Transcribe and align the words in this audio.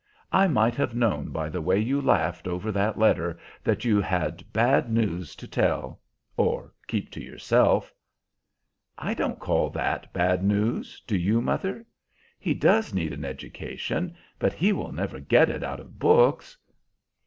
I 0.31 0.47
might 0.47 0.73
have 0.77 0.95
known 0.95 1.29
by 1.29 1.47
the 1.49 1.61
way 1.61 1.77
you 1.77 2.01
laughed 2.01 2.47
over 2.47 2.71
that 2.71 2.97
letter 2.97 3.37
that 3.63 3.85
you 3.85 4.01
had 4.01 4.43
bad 4.51 4.91
news 4.91 5.35
to 5.35 5.47
tell 5.47 6.01
or 6.35 6.73
keep 6.87 7.11
to 7.11 7.23
yourself." 7.23 7.93
"I 8.97 9.13
don't 9.13 9.37
call 9.37 9.69
that 9.69 10.11
bad 10.11 10.43
news, 10.43 11.03
do 11.05 11.15
you, 11.15 11.39
mother? 11.39 11.85
He 12.39 12.55
does 12.55 12.95
need 12.95 13.13
an 13.13 13.23
education, 13.25 14.15
but 14.39 14.53
he 14.53 14.73
will 14.73 14.91
never 14.91 15.19
get 15.19 15.51
it 15.51 15.61
out 15.63 15.79
of 15.79 15.99
books." 15.99 16.57